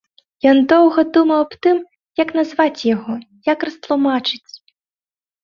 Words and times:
Ён 0.51 0.61
доўга 0.71 1.03
думаў 1.17 1.43
аб 1.45 1.51
тым, 1.65 1.77
як 2.23 2.33
назваць 2.39 2.87
яго, 2.93 3.13
як 3.51 3.59
растлумачыць. 3.71 4.51